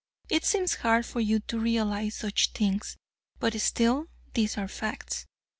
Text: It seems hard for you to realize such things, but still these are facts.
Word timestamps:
It 0.29 0.43
seems 0.43 0.73
hard 0.77 1.05
for 1.05 1.19
you 1.19 1.41
to 1.41 1.59
realize 1.59 2.15
such 2.15 2.53
things, 2.53 2.97
but 3.37 3.53
still 3.61 4.07
these 4.33 4.57
are 4.57 4.67
facts. 4.67 5.27